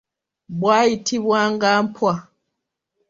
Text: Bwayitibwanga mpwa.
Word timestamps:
Bwayitibwanga 0.59 1.69
mpwa. 1.85 2.13